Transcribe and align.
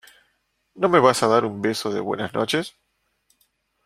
¿no 0.81 0.89
me 0.89 0.97
vas 0.99 1.21
a 1.21 1.27
dar 1.27 1.45
un 1.45 1.61
beso 1.61 1.91
de 1.93 1.99
buenas 1.99 2.33
noches? 2.33 2.75